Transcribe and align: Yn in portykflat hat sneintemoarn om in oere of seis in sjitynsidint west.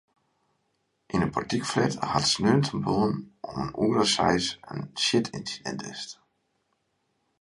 Yn 1.13 1.25
in 1.25 1.33
portykflat 1.35 1.93
hat 2.11 2.25
sneintemoarn 2.33 3.15
om 3.49 3.55
in 3.63 3.71
oere 3.83 4.01
of 4.05 4.09
seis 4.15 4.45
in 4.73 4.79
sjitynsidint 5.03 5.81
west. 5.85 6.09